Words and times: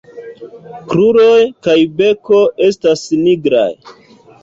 Kruroj 0.93 1.45
kaj 1.69 1.77
beko 2.01 2.43
estas 2.71 3.07
nigraj. 3.25 3.71